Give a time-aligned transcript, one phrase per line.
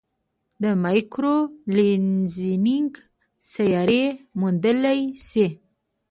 [0.63, 1.37] د مایکرو
[1.75, 2.91] لینزینګ
[3.51, 4.03] سیارې
[4.39, 5.47] موندلای شي.